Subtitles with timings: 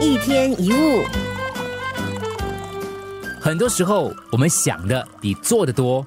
[0.00, 1.02] 一天一物，
[3.40, 6.06] 很多时候我们想的比做的多，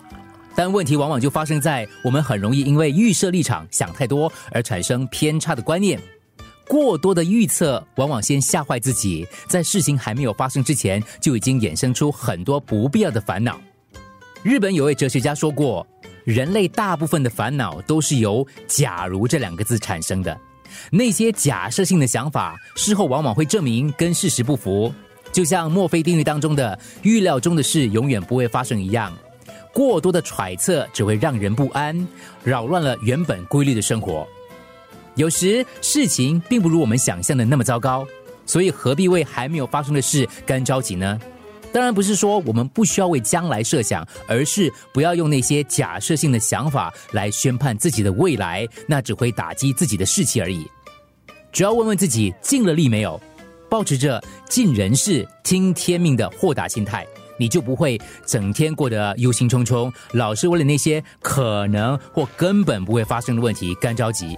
[0.55, 5.99] 但问题往往就发生在我们很容易因为预设立场想太多而产生偏差的观念。
[6.69, 13.59] 过多的预测往往先吓坏自己，在事情还没有发生之前就已经衍生出很多不必要的烦恼。
[14.41, 15.85] 日本有位哲学家说过，
[16.23, 20.39] 人类大部分的烦恼都是由“假如”这两个字产生的。
[20.91, 24.93] 那些假设性的想法，事后往往会证明跟事实不符，
[25.31, 29.11] 就像墨菲定律当中的“预料中的事永远不会发生”一样。
[29.73, 32.07] 过多的揣测只会让人不安，
[32.43, 34.27] 扰乱了原本规律的生活。
[35.15, 38.05] 有时事情并不如我们想象的那么糟糕，
[38.45, 41.19] 所以何必为还没有发生的事干着急呢？
[41.71, 50.65] 当然不是说我们不需要为将来设想，而是不要用那些假设性的想法来宣判自己的未来，那只会打击自己的士气而已。
[51.51, 53.19] 只要问问自己尽了力没有，
[53.69, 57.05] 保持着尽人事听天命的豁达心态，
[57.37, 64.37] 你就不会整天过得忧心忡忡，老是为了那些可能或根本不会发生的问题干着急。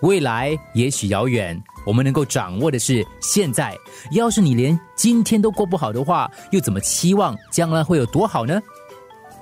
[0.00, 3.74] 未来也许遥远，我们能够掌握的是现在。
[4.10, 8.60] 要是你连今天都过不好的话，又怎么期望将来会有多好呢？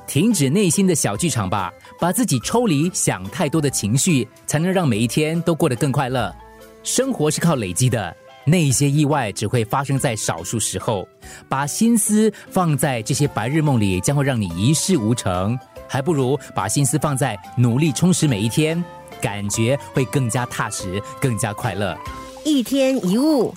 [0.06, 6.34] 停止内心的小剧场吧，把自己抽离想太多的情绪，才能让每一天都过得更快乐。
[6.82, 11.08] 生活是靠累积的，那些意外只会发生在少数时候。
[11.48, 15.58] 把心思放在这些白日梦里，将会让你一事无成。
[15.88, 18.82] 还不如把心思放在努力充实每一天。
[19.20, 21.96] 感觉会更加踏实，更加快乐。
[22.44, 23.54] 一天一物。